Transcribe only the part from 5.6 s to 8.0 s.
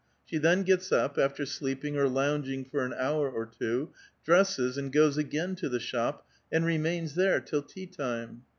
the shop, and remains there till tea